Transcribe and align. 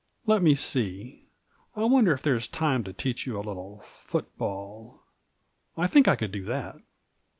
Let 0.25 0.41
me 0.41 0.55
see, 0.55 1.25
I 1.75 1.83
wonder 1.83 2.11
if 2.11 2.23
there's 2.23 2.47
time 2.47 2.83
to 2.85 2.91
teach 2.91 3.27
you 3.27 3.37
a 3.37 3.45
little 3.45 3.83
foot 3.87 4.35
ball. 4.35 5.03
I 5.77 5.85
think 5.85 6.07
I 6.07 6.15
could 6.15 6.31
do 6.31 6.43
that." 6.45 6.77